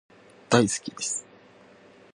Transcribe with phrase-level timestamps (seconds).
[0.49, 1.23] 大好きです